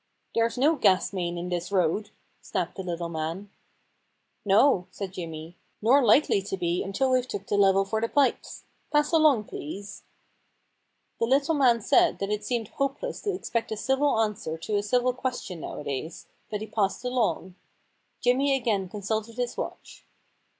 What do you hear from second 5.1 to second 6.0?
Jimmy. *